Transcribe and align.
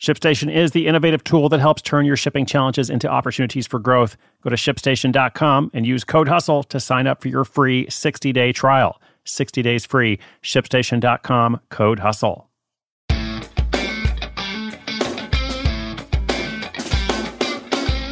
ShipStation 0.00 0.54
is 0.54 0.72
the 0.72 0.86
innovative 0.86 1.24
tool 1.24 1.48
that 1.48 1.60
helps 1.60 1.80
turn 1.80 2.04
your 2.04 2.16
shipping 2.16 2.44
challenges 2.44 2.90
into 2.90 3.08
opportunities 3.08 3.66
for 3.66 3.78
growth. 3.78 4.16
Go 4.42 4.50
to 4.50 4.56
shipstation.com 4.56 5.70
and 5.72 5.86
use 5.86 6.04
code 6.04 6.28
HUSTLE 6.28 6.64
to 6.64 6.78
sign 6.78 7.06
up 7.06 7.22
for 7.22 7.28
your 7.28 7.44
free 7.44 7.88
60 7.88 8.32
day 8.32 8.52
trial. 8.52 9.00
60 9.24 9.62
days 9.62 9.86
free. 9.86 10.18
ShipStation.com, 10.42 11.60
code 11.70 12.00
HUSTLE. 12.00 12.46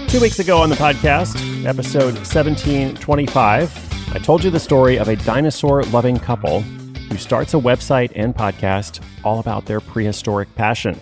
Two 0.08 0.20
weeks 0.20 0.38
ago 0.38 0.58
on 0.58 0.70
the 0.70 0.76
podcast, 0.76 1.66
episode 1.66 2.14
1725, 2.14 4.14
I 4.14 4.19
told 4.20 4.44
you 4.44 4.50
the 4.50 4.60
story 4.60 4.96
of 4.96 5.08
a 5.08 5.16
dinosaur 5.16 5.82
loving 5.84 6.19
couple 6.19 6.60
who 6.60 7.16
starts 7.19 7.52
a 7.52 7.58
website 7.58 8.12
and 8.14 8.34
podcast 8.34 9.02
all 9.24 9.41
about 9.41 9.66
their 9.66 9.80
prehistoric 9.80 10.54
passion. 10.54 10.98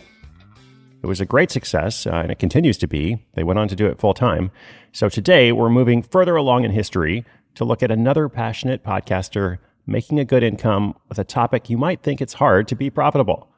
It 1.03 1.06
was 1.06 1.20
a 1.20 1.27
great 1.27 1.50
success, 1.50 2.06
uh, 2.06 2.11
and 2.11 2.31
it 2.31 2.39
continues 2.39 2.78
to 2.78 2.86
be. 2.86 3.27
They 3.34 3.42
went 3.42 3.58
on 3.58 3.67
to 3.69 3.77
do 3.77 3.86
it 3.86 3.98
full 3.98 4.14
time. 4.14 4.53
So 4.92 5.08
today, 5.08 5.50
we're 5.50 5.69
moving 5.69 6.00
further 6.03 6.36
along 6.36 6.64
in 6.64 6.70
history 6.70 7.25
to 7.56 7.64
look 7.64 7.83
at 7.83 7.91
another 7.91 8.28
passionate 8.28 8.84
podcaster 8.84 9.58
making 9.84 10.20
a 10.20 10.25
good 10.25 10.45
income 10.45 10.95
with 11.08 11.19
a 11.19 11.25
topic 11.25 11.69
you 11.69 11.77
might 11.77 12.03
think 12.03 12.20
it's 12.20 12.34
hard 12.34 12.69
to 12.69 12.77
be 12.77 12.89
profitable. 12.89 13.48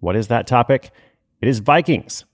What 0.00 0.16
is 0.16 0.28
that 0.28 0.46
topic? 0.46 0.90
It 1.42 1.48
is 1.48 1.58
Vikings. 1.58 2.24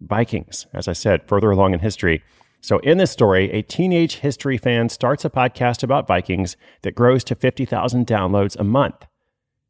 Vikings, 0.00 0.66
as 0.72 0.88
I 0.88 0.94
said, 0.94 1.28
further 1.28 1.50
along 1.50 1.74
in 1.74 1.80
history. 1.80 2.22
So, 2.60 2.78
in 2.78 2.96
this 2.98 3.10
story, 3.10 3.52
a 3.52 3.62
teenage 3.62 4.16
history 4.16 4.56
fan 4.56 4.88
starts 4.88 5.24
a 5.24 5.30
podcast 5.30 5.82
about 5.82 6.08
Vikings 6.08 6.56
that 6.82 6.94
grows 6.94 7.24
to 7.24 7.34
50,000 7.34 8.06
downloads 8.06 8.56
a 8.58 8.64
month. 8.64 9.06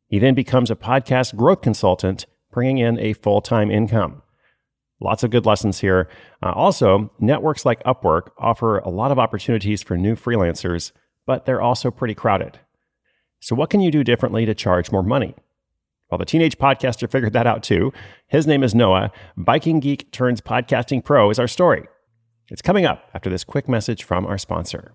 He 0.07 0.19
then 0.19 0.35
becomes 0.35 0.71
a 0.71 0.77
podcast 0.77 1.35
growth 1.35 1.61
consultant, 1.61 2.27
bringing 2.53 2.79
in 2.79 2.99
a 2.99 3.13
full 3.15 3.41
time 3.41 3.71
income. 3.71 4.23
Lots 5.01 5.23
of 5.23 5.31
good 5.31 5.47
lessons 5.47 5.81
here. 5.81 6.09
Uh, 6.43 6.53
also, 6.53 7.11
networks 7.21 7.65
like 7.65 7.83
Upwork 7.85 8.31
offer 8.39 8.79
a 8.79 8.89
lot 8.89 9.13
of 9.13 9.19
opportunities 9.19 9.83
for 9.83 9.97
new 9.97 10.17
freelancers, 10.17 10.93
but 11.27 11.47
they're 11.47 11.63
also 11.63 11.91
pretty 11.91 12.15
crowded. 12.15 12.59
So, 13.41 13.55
what 13.55 13.71
can 13.71 13.81
you 13.81 13.91
do 13.91 14.03
differently 14.03 14.45
to 14.47 14.55
charge 14.55 14.91
more 14.91 15.05
money? 15.05 15.35
Well, 16.11 16.19
the 16.19 16.25
teenage 16.25 16.59
podcaster 16.59 17.09
figured 17.09 17.35
that 17.35 17.47
out 17.47 17.63
too. 17.63 17.93
His 18.27 18.47
name 18.47 18.63
is 18.63 18.75
Noah. 18.75 19.13
Viking 19.37 19.79
Geek 19.79 20.11
turns 20.11 20.41
podcasting 20.41 21.05
pro 21.05 21.31
is 21.31 21.39
our 21.39 21.49
story. 21.49 21.87
It's 22.49 22.63
coming 22.63 22.87
up 22.87 23.05
after 23.15 23.29
this 23.29 23.45
quick 23.45 23.69
message 23.69 24.05
from 24.05 24.27
our 24.27 24.39
sponsor. 24.39 24.95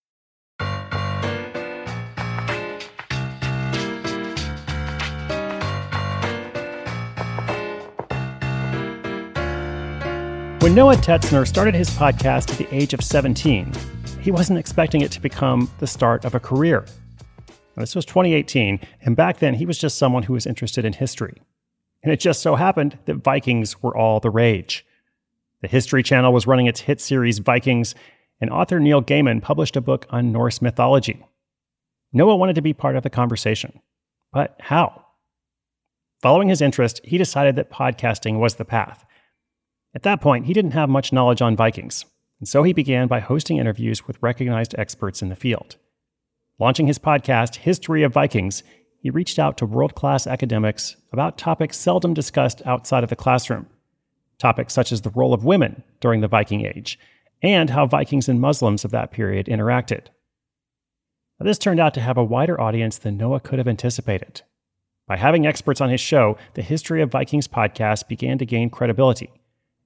When 10.61 10.75
Noah 10.75 10.95
Tetzner 10.95 11.47
started 11.47 11.73
his 11.73 11.89
podcast 11.89 12.51
at 12.51 12.57
the 12.59 12.71
age 12.71 12.93
of 12.93 13.01
17, 13.03 13.73
he 14.21 14.29
wasn't 14.29 14.59
expecting 14.59 15.01
it 15.01 15.11
to 15.13 15.19
become 15.19 15.67
the 15.79 15.87
start 15.87 16.23
of 16.23 16.35
a 16.35 16.39
career. 16.39 16.85
Now, 17.47 17.81
this 17.81 17.95
was 17.95 18.05
2018, 18.05 18.79
and 19.01 19.15
back 19.15 19.39
then 19.39 19.55
he 19.55 19.65
was 19.65 19.79
just 19.79 19.97
someone 19.97 20.21
who 20.21 20.33
was 20.33 20.45
interested 20.45 20.85
in 20.85 20.93
history. 20.93 21.41
And 22.03 22.13
it 22.13 22.19
just 22.19 22.43
so 22.43 22.53
happened 22.53 22.99
that 23.05 23.15
Vikings 23.15 23.81
were 23.81 23.97
all 23.97 24.19
the 24.19 24.29
rage. 24.29 24.85
The 25.63 25.67
History 25.67 26.03
Channel 26.03 26.31
was 26.31 26.45
running 26.45 26.67
its 26.67 26.81
hit 26.81 27.01
series 27.01 27.39
Vikings, 27.39 27.95
and 28.39 28.51
author 28.51 28.79
Neil 28.79 29.01
Gaiman 29.01 29.41
published 29.41 29.75
a 29.75 29.81
book 29.81 30.05
on 30.11 30.31
Norse 30.31 30.61
mythology. 30.61 31.25
Noah 32.13 32.35
wanted 32.35 32.53
to 32.53 32.61
be 32.61 32.73
part 32.73 32.95
of 32.95 33.01
the 33.01 33.09
conversation. 33.09 33.81
But 34.31 34.57
how? 34.59 35.07
Following 36.21 36.49
his 36.49 36.61
interest, 36.61 37.01
he 37.03 37.17
decided 37.17 37.55
that 37.55 37.71
podcasting 37.71 38.37
was 38.37 38.55
the 38.55 38.65
path. 38.65 39.07
At 39.93 40.03
that 40.03 40.21
point, 40.21 40.45
he 40.45 40.53
didn't 40.53 40.71
have 40.71 40.89
much 40.89 41.11
knowledge 41.11 41.41
on 41.41 41.55
Vikings, 41.55 42.05
and 42.39 42.47
so 42.47 42.63
he 42.63 42.71
began 42.71 43.07
by 43.07 43.19
hosting 43.19 43.57
interviews 43.57 44.07
with 44.07 44.21
recognized 44.21 44.73
experts 44.77 45.21
in 45.21 45.29
the 45.29 45.35
field. 45.35 45.75
Launching 46.59 46.87
his 46.87 46.99
podcast, 46.99 47.57
History 47.57 48.03
of 48.03 48.13
Vikings, 48.13 48.63
he 48.99 49.09
reached 49.09 49.37
out 49.37 49.57
to 49.57 49.65
world 49.65 49.95
class 49.95 50.27
academics 50.27 50.95
about 51.11 51.37
topics 51.37 51.77
seldom 51.77 52.13
discussed 52.13 52.61
outside 52.65 53.03
of 53.03 53.09
the 53.09 53.15
classroom. 53.15 53.67
Topics 54.37 54.73
such 54.73 54.91
as 54.91 55.01
the 55.01 55.09
role 55.09 55.33
of 55.33 55.43
women 55.43 55.83
during 55.99 56.21
the 56.21 56.27
Viking 56.27 56.65
Age, 56.65 56.97
and 57.41 57.69
how 57.71 57.85
Vikings 57.85 58.29
and 58.29 58.39
Muslims 58.39 58.85
of 58.85 58.91
that 58.91 59.11
period 59.11 59.47
interacted. 59.47 60.05
Now, 61.39 61.45
this 61.45 61.57
turned 61.57 61.79
out 61.79 61.93
to 61.95 62.01
have 62.01 62.17
a 62.17 62.23
wider 62.23 62.61
audience 62.61 62.97
than 62.97 63.17
Noah 63.17 63.39
could 63.41 63.59
have 63.59 63.67
anticipated. 63.67 64.41
By 65.07 65.17
having 65.17 65.45
experts 65.45 65.81
on 65.81 65.89
his 65.89 65.99
show, 65.99 66.37
the 66.53 66.61
History 66.61 67.01
of 67.01 67.11
Vikings 67.11 67.47
podcast 67.47 68.07
began 68.07 68.37
to 68.37 68.45
gain 68.45 68.69
credibility 68.69 69.31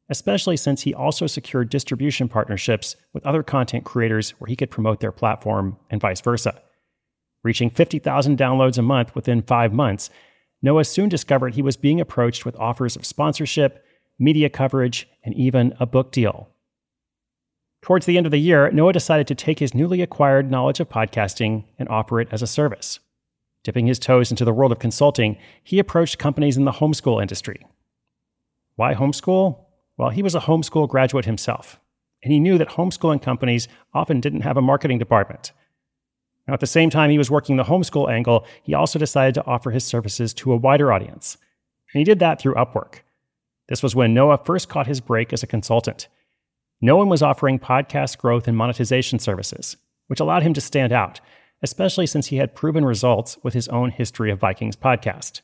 especially 0.10 0.58
since 0.58 0.82
he 0.82 0.94
also 0.94 1.28
secured 1.28 1.70
distribution 1.70 2.28
partnerships 2.28 2.96
with 3.14 3.26
other 3.26 3.44
content 3.44 3.84
creators 3.84 4.32
where 4.32 4.48
he 4.48 4.56
could 4.56 4.70
promote 4.70 5.00
their 5.00 5.12
platform 5.12 5.78
and 5.90 6.02
vice 6.02 6.22
versa. 6.22 6.62
Reaching 7.44 7.70
50,000 7.70 8.38
downloads 8.38 8.78
a 8.78 8.82
month 8.82 9.16
within 9.16 9.42
five 9.42 9.72
months, 9.74 10.10
Noah 10.62 10.86
soon 10.86 11.10
discovered 11.10 11.54
he 11.54 11.62
was 11.62 11.78
being 11.78 12.02
approached 12.02 12.46
with 12.46 12.56
offers 12.58 12.96
of 12.96 13.06
sponsorship, 13.06 13.86
media 14.18 14.50
coverage, 14.50 15.08
and 15.24 15.34
even 15.36 15.76
a 15.80 15.86
book 15.86 16.12
deal. 16.12 16.50
Towards 17.82 18.08
the 18.08 18.18
end 18.18 18.26
of 18.26 18.32
the 18.32 18.40
year, 18.40 18.72
Noah 18.72 18.94
decided 18.94 19.28
to 19.28 19.36
take 19.36 19.60
his 19.60 19.76
newly 19.76 20.02
acquired 20.02 20.50
knowledge 20.50 20.80
of 20.80 20.90
podcasting 20.90 21.66
and 21.78 21.88
offer 21.88 22.20
it 22.20 22.28
as 22.32 22.42
a 22.42 22.48
service. 22.48 23.00
Dipping 23.64 23.86
his 23.86 24.00
toes 24.00 24.32
into 24.32 24.46
the 24.46 24.54
world 24.54 24.72
of 24.72 24.80
consulting, 24.80 25.38
he 25.64 25.78
approached 25.78 26.18
companies 26.18 26.58
in 26.58 26.66
the 26.66 26.72
homeschool 26.72 27.22
industry. 27.22 27.66
Why 28.76 28.96
homeschool? 28.96 29.65
Well, 29.98 30.10
he 30.10 30.24
was 30.24 30.36
a 30.36 30.42
homeschool 30.42 30.90
graduate 30.90 31.26
himself, 31.26 31.80
and 32.24 32.34
he 32.34 32.40
knew 32.40 32.58
that 32.58 32.70
homeschooling 32.70 33.22
companies 33.22 33.68
often 33.94 34.20
didn't 34.20 34.42
have 34.42 34.58
a 34.58 34.62
marketing 34.62 35.00
department. 35.00 35.52
Now, 36.48 36.54
at 36.54 36.60
the 36.60 36.68
same 36.68 36.90
time 36.90 37.10
he 37.10 37.18
was 37.18 37.32
working 37.32 37.58
the 37.58 37.64
homeschool 37.64 38.12
angle, 38.12 38.46
he 38.64 38.74
also 38.74 39.00
decided 39.00 39.34
to 39.36 39.46
offer 39.46 39.72
his 39.72 39.84
services 39.84 40.34
to 40.36 40.52
a 40.52 40.58
wider 40.58 40.92
audience. 40.92 41.38
And 41.94 42.00
he 42.00 42.04
did 42.04 42.20
that 42.20 42.40
through 42.40 42.56
Upwork. 42.56 43.00
This 43.68 43.82
was 43.82 43.96
when 43.96 44.14
Noah 44.14 44.38
first 44.38 44.70
caught 44.70 44.86
his 44.86 45.02
break 45.02 45.34
as 45.34 45.42
a 45.42 45.48
consultant. 45.48 46.08
No 46.82 46.98
one 46.98 47.10
was 47.10 47.24
offering 47.24 47.58
podcast 47.58 48.18
growth 48.18 48.48
and 48.48 48.56
monetization 48.56 49.18
services, 49.18 49.78
which 50.08 50.20
allowed 50.20 50.44
him 50.44 50.54
to 50.54 50.62
stand 50.62 50.92
out, 50.92 51.20
especially 51.64 52.06
since 52.06 52.28
he 52.28 52.36
had 52.36 52.54
proven 52.54 52.86
results 52.86 53.38
with 53.42 53.54
his 53.54 53.68
own 53.70 53.90
History 53.90 54.30
of 54.30 54.40
Vikings 54.40 54.76
podcast. 54.76 55.42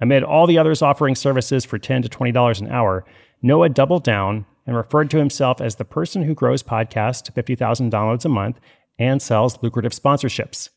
Amid 0.00 0.22
all 0.22 0.46
the 0.46 0.58
others 0.58 0.82
offering 0.82 1.14
services 1.14 1.64
for 1.64 1.78
10 1.78 2.02
to 2.02 2.08
$20 2.08 2.60
an 2.60 2.68
hour, 2.68 3.04
Noah 3.42 3.68
doubled 3.68 4.04
down 4.04 4.46
and 4.66 4.76
referred 4.76 5.10
to 5.10 5.18
himself 5.18 5.60
as 5.60 5.76
the 5.76 5.84
person 5.84 6.22
who 6.22 6.34
grows 6.34 6.62
podcasts 6.62 7.22
to 7.24 7.32
50,000 7.32 7.92
downloads 7.92 8.24
a 8.24 8.28
month 8.28 8.60
and 8.98 9.20
sells 9.20 9.62
lucrative 9.62 9.92
sponsorships. 9.92 10.68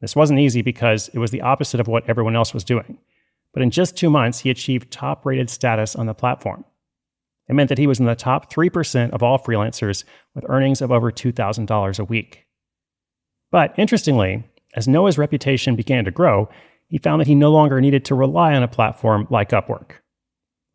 This 0.00 0.16
wasn't 0.16 0.40
easy 0.40 0.62
because 0.62 1.08
it 1.08 1.18
was 1.18 1.30
the 1.30 1.42
opposite 1.42 1.80
of 1.80 1.88
what 1.88 2.08
everyone 2.08 2.36
else 2.36 2.54
was 2.54 2.64
doing. 2.64 2.98
But 3.52 3.62
in 3.62 3.70
just 3.70 3.96
two 3.96 4.10
months, 4.10 4.40
he 4.40 4.50
achieved 4.50 4.90
top 4.90 5.24
rated 5.24 5.48
status 5.48 5.94
on 5.94 6.06
the 6.06 6.14
platform. 6.14 6.64
It 7.48 7.54
meant 7.54 7.68
that 7.68 7.78
he 7.78 7.86
was 7.86 8.00
in 8.00 8.06
the 8.06 8.14
top 8.14 8.52
3% 8.52 9.10
of 9.10 9.22
all 9.22 9.38
freelancers 9.38 10.04
with 10.34 10.44
earnings 10.48 10.80
of 10.80 10.90
over 10.90 11.12
$2,000 11.12 11.98
a 11.98 12.04
week. 12.04 12.46
But 13.50 13.78
interestingly, 13.78 14.44
as 14.74 14.88
Noah's 14.88 15.18
reputation 15.18 15.76
began 15.76 16.04
to 16.06 16.10
grow, 16.10 16.48
he 16.88 16.98
found 16.98 17.20
that 17.20 17.28
he 17.28 17.34
no 17.34 17.52
longer 17.52 17.80
needed 17.80 18.04
to 18.06 18.14
rely 18.14 18.54
on 18.54 18.62
a 18.62 18.68
platform 18.68 19.26
like 19.30 19.50
Upwork. 19.50 20.00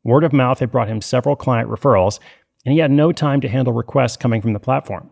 Word 0.09 0.23
of 0.23 0.33
mouth 0.33 0.57
had 0.57 0.71
brought 0.71 0.87
him 0.87 1.01
several 1.01 1.35
client 1.35 1.69
referrals, 1.69 2.19
and 2.65 2.73
he 2.73 2.79
had 2.79 2.89
no 2.89 3.11
time 3.11 3.41
to 3.41 3.47
handle 3.47 3.73
requests 3.73 4.17
coming 4.17 4.41
from 4.41 4.53
the 4.53 4.59
platform. 4.59 5.11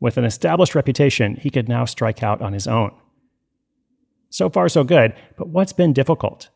With 0.00 0.16
an 0.16 0.24
established 0.24 0.74
reputation, 0.74 1.36
he 1.36 1.48
could 1.48 1.68
now 1.68 1.84
strike 1.84 2.20
out 2.20 2.42
on 2.42 2.52
his 2.52 2.66
own. 2.66 2.90
So 4.28 4.50
far, 4.50 4.68
so 4.68 4.82
good, 4.82 5.14
but 5.36 5.50
what's 5.50 5.72
been 5.72 5.92
difficult? 5.92 6.50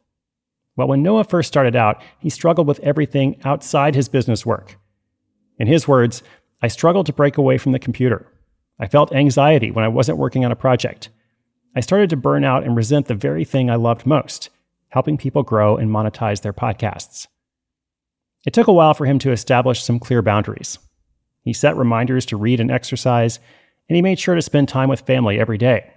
Well, 0.74 0.88
when 0.88 1.04
Noah 1.04 1.22
first 1.22 1.46
started 1.46 1.76
out, 1.76 2.02
he 2.18 2.28
struggled 2.28 2.66
with 2.66 2.80
everything 2.80 3.40
outside 3.44 3.94
his 3.94 4.08
business 4.08 4.44
work. 4.44 4.76
In 5.56 5.68
his 5.68 5.86
words, 5.86 6.24
I 6.60 6.66
struggled 6.66 7.06
to 7.06 7.12
break 7.12 7.36
away 7.36 7.58
from 7.58 7.70
the 7.70 7.78
computer. 7.78 8.26
I 8.80 8.88
felt 8.88 9.14
anxiety 9.14 9.70
when 9.70 9.84
I 9.84 9.88
wasn't 9.88 10.18
working 10.18 10.44
on 10.44 10.50
a 10.50 10.56
project. 10.56 11.08
I 11.76 11.80
started 11.80 12.10
to 12.10 12.16
burn 12.16 12.42
out 12.42 12.64
and 12.64 12.74
resent 12.74 13.06
the 13.06 13.14
very 13.14 13.44
thing 13.44 13.70
I 13.70 13.76
loved 13.76 14.06
most 14.06 14.50
helping 14.88 15.16
people 15.16 15.42
grow 15.42 15.76
and 15.76 15.90
monetize 15.90 16.42
their 16.42 16.52
podcasts. 16.52 17.26
It 18.44 18.52
took 18.52 18.66
a 18.66 18.72
while 18.72 18.94
for 18.94 19.06
him 19.06 19.18
to 19.20 19.32
establish 19.32 19.82
some 19.82 19.98
clear 19.98 20.22
boundaries. 20.22 20.78
He 21.42 21.52
set 21.52 21.76
reminders 21.76 22.26
to 22.26 22.36
read 22.36 22.60
and 22.60 22.70
exercise, 22.70 23.38
and 23.88 23.96
he 23.96 24.02
made 24.02 24.18
sure 24.18 24.34
to 24.34 24.42
spend 24.42 24.68
time 24.68 24.88
with 24.88 25.00
family 25.00 25.38
every 25.38 25.58
day. 25.58 25.90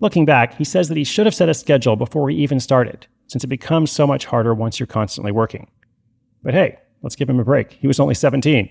Looking 0.00 0.24
back, 0.24 0.54
he 0.56 0.64
says 0.64 0.88
that 0.88 0.96
he 0.96 1.04
should 1.04 1.26
have 1.26 1.34
set 1.34 1.48
a 1.48 1.54
schedule 1.54 1.96
before 1.96 2.30
he 2.30 2.36
even 2.36 2.58
started, 2.58 3.06
since 3.26 3.44
it 3.44 3.48
becomes 3.48 3.90
so 3.90 4.06
much 4.06 4.24
harder 4.24 4.54
once 4.54 4.80
you're 4.80 4.86
constantly 4.86 5.32
working. 5.32 5.70
But 6.42 6.54
hey, 6.54 6.78
let's 7.02 7.16
give 7.16 7.28
him 7.28 7.38
a 7.38 7.44
break. 7.44 7.72
He 7.72 7.86
was 7.86 8.00
only 8.00 8.14
17. 8.14 8.70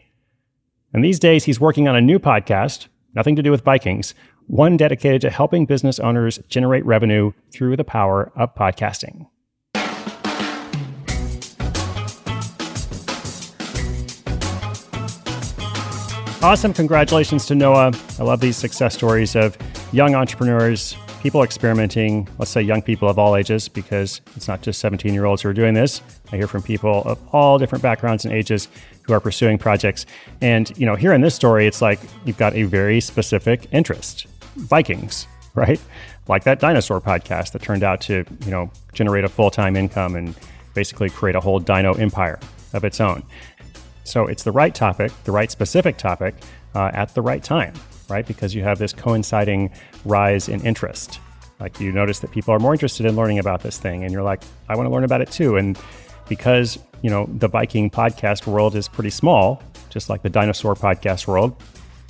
And 0.94 1.04
these 1.06 1.19
days, 1.19 1.44
he's 1.44 1.60
working 1.60 1.88
on 1.88 1.95
a 1.95 2.01
new 2.01 2.18
podcast, 2.18 2.88
nothing 3.13 3.36
to 3.36 3.44
do 3.44 3.51
with 3.51 3.63
Vikings, 3.63 4.16
one 4.48 4.75
dedicated 4.75 5.21
to 5.21 5.30
helping 5.30 5.68
business 5.68 6.00
owners 6.00 6.39
generate 6.50 6.83
revenue 6.83 7.31
through 7.51 7.77
the 7.77 7.83
power 7.83 8.31
of 8.36 8.56
podcasting. 8.56 9.27
Awesome. 16.41 16.74
Congratulations 16.74 17.45
to 17.47 17.56
Noah. 17.56 17.91
I 18.18 18.24
love 18.24 18.39
these 18.39 18.56
success 18.56 18.94
stories 18.94 19.36
of 19.36 19.57
young 19.91 20.15
entrepreneurs, 20.15 20.95
people 21.21 21.44
experimenting, 21.44 22.30
let's 22.38 22.50
say 22.50 22.62
young 22.62 22.81
people 22.81 23.09
of 23.09 23.19
all 23.19 23.36
ages, 23.36 23.68
because 23.68 24.21
it's 24.38 24.47
not 24.47 24.62
just 24.62 24.80
17 24.80 25.13
year 25.13 25.25
olds 25.25 25.41
who 25.41 25.50
are 25.50 25.53
doing 25.53 25.74
this. 25.74 26.01
I 26.31 26.38
hear 26.38 26.47
from 26.47 26.63
people 26.63 27.03
of 27.03 27.19
all 27.36 27.57
different 27.57 27.81
backgrounds 27.81 28.24
and 28.24 28.33
ages 28.33 28.69
who 29.01 29.12
are 29.12 29.19
pursuing 29.19 29.57
projects. 29.57 30.06
And, 30.39 30.75
you 30.77 30.86
know, 30.86 30.95
here 30.95 31.12
in 31.12 31.19
this 31.19 31.36
story, 31.36 31.68
it's 31.68 31.81
like 31.81 32.00
you've 32.24 32.38
got 32.38 32.56
a 32.56 32.63
very 32.63 33.01
specific 33.01 33.68
interest. 33.74 34.25
Vikings, 34.56 35.27
right? 35.56 35.81
Like 36.30 36.45
that 36.45 36.62
dinosaur 36.62 37.01
podcast 37.01 37.51
that 37.51 37.62
turned 37.62 37.83
out 37.83 38.00
to, 38.01 38.24
you 38.45 38.51
know, 38.51 38.71
generate 38.94 39.25
a 39.25 39.30
full 39.30 39.51
time 39.51 39.75
income 39.75 40.15
and 40.15 40.33
basically 40.74 41.09
create 41.09 41.35
a 41.35 41.42
whole 41.42 41.59
dino 41.59 41.95
empire 41.95 42.39
of 42.71 42.85
its 42.85 43.01
own. 43.01 43.24
So 44.09 44.25
it's 44.25 44.44
the 44.44 44.51
right 44.51 44.73
topic, 44.73 45.11
the 45.23 45.31
right 45.31 45.51
specific 45.51 45.97
topic 45.97 46.33
uh, 46.73 46.89
at 46.94 47.13
the 47.13 47.21
right 47.21 47.44
time, 47.44 47.73
right? 48.09 48.25
Because 48.25 48.56
you 48.56 48.63
have 48.63 48.79
this 48.79 48.91
coinciding 48.91 49.71
rise 50.03 50.50
in 50.50 50.65
interest. 50.65 51.19
Like 51.59 51.79
you 51.79 51.91
notice 51.91 52.19
that 52.19 52.31
people 52.31 52.53
are 52.53 52.59
more 52.59 52.73
interested 52.73 53.06
in 53.06 53.15
learning 53.15 53.38
about 53.38 53.61
this 53.61 53.77
thing, 53.77 54.03
and 54.03 54.11
you're 54.11 54.23
like, 54.23 54.41
I 54.67 54.75
want 54.75 54.88
to 54.88 54.91
learn 54.91 55.03
about 55.03 55.21
it 55.21 55.29
too. 55.29 55.57
And 55.57 55.77
because, 56.27 56.79
you 57.01 57.09
know, 57.09 57.29
the 57.33 57.47
Viking 57.47 57.89
podcast 57.89 58.47
world 58.47 58.75
is 58.75 58.88
pretty 58.88 59.09
small, 59.11 59.61
just 59.89 60.09
like 60.09 60.23
the 60.23 60.29
dinosaur 60.29 60.73
podcast 60.73 61.27
world, 61.27 61.61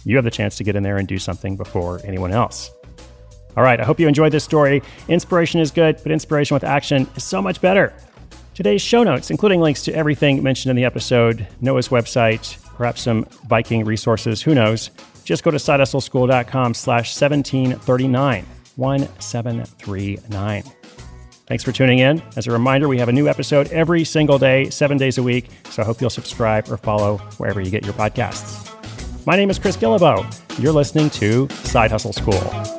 you 0.05 0.15
have 0.15 0.23
the 0.23 0.31
chance 0.31 0.55
to 0.57 0.63
get 0.63 0.75
in 0.77 0.83
there 0.83 0.97
and 0.97 1.07
do 1.07 1.19
something 1.19 1.57
before 1.57 1.99
anyone 2.05 2.31
else. 2.31 2.71
All 3.57 3.63
right, 3.63 3.79
I 3.79 3.83
hope 3.83 3.99
you 3.99 4.07
enjoyed 4.07 4.31
this 4.31 4.43
story. 4.45 4.81
Inspiration 5.09 5.59
is 5.59 5.71
good, 5.71 5.99
but 6.03 6.13
inspiration 6.13 6.53
with 6.53 6.63
action 6.63 7.09
is 7.15 7.23
so 7.23 7.41
much 7.41 7.59
better. 7.59 7.93
Today's 8.59 8.81
show 8.81 9.03
notes, 9.03 9.31
including 9.31 9.61
links 9.61 9.83
to 9.83 9.93
everything 9.95 10.43
mentioned 10.43 10.69
in 10.69 10.75
the 10.75 10.83
episode, 10.83 11.47
Noah's 11.61 11.87
website, 11.87 12.61
perhaps 12.75 13.03
some 13.03 13.23
Viking 13.47 13.85
resources, 13.85 14.41
who 14.41 14.53
knows, 14.53 14.91
just 15.23 15.45
go 15.45 15.51
to 15.51 15.55
sidehustleschool.com 15.55 16.73
slash 16.73 17.15
1739, 17.15 18.45
1739. 18.75 20.63
Thanks 21.47 21.63
for 21.63 21.71
tuning 21.71 21.99
in. 21.99 22.21
As 22.35 22.47
a 22.47 22.51
reminder, 22.51 22.89
we 22.89 22.97
have 22.99 23.07
a 23.07 23.13
new 23.13 23.29
episode 23.29 23.69
every 23.69 24.03
single 24.03 24.37
day, 24.37 24.69
seven 24.69 24.97
days 24.97 25.17
a 25.17 25.23
week, 25.23 25.47
so 25.69 25.81
I 25.81 25.85
hope 25.85 26.01
you'll 26.01 26.09
subscribe 26.09 26.69
or 26.69 26.75
follow 26.75 27.19
wherever 27.37 27.61
you 27.61 27.71
get 27.71 27.85
your 27.85 27.93
podcasts. 27.93 28.75
My 29.25 29.37
name 29.37 29.49
is 29.49 29.57
Chris 29.57 29.77
Guillebeau. 29.77 30.61
You're 30.61 30.73
listening 30.73 31.09
to 31.11 31.47
Side 31.63 31.91
Hustle 31.91 32.11
School. 32.11 32.78